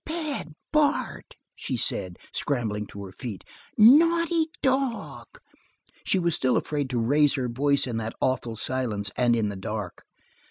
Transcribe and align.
"Bad 0.03 0.53
Bart!" 0.73 1.35
she 1.55 1.77
said, 1.77 2.17
scrambling 2.33 2.87
to 2.87 3.03
her 3.05 3.11
feet. 3.11 3.43
"Naughty 3.77 4.47
dog!" 4.63 5.27
She 6.03 6.17
was 6.17 6.33
still 6.33 6.57
afraid 6.57 6.89
to 6.89 6.97
raise 6.99 7.35
her 7.35 7.47
voice 7.47 7.85
in 7.85 7.97
that 7.97 8.15
awful 8.19 8.55
silence, 8.55 9.11
and 9.15 9.35
in 9.35 9.49
the 9.49 9.55
dark. 9.55 10.01